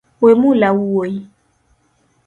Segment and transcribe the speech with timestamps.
[0.21, 1.19] Wemula wuoyi